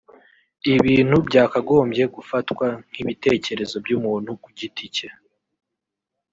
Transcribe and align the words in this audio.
ibintu 0.73 1.15
byakagombye 1.27 2.03
gufatwa 2.15 2.65
nk’ibitekerezo 2.89 3.75
by’umuntu 3.85 4.29
ku 4.41 4.49
giti 4.57 4.85
cye 4.95 5.07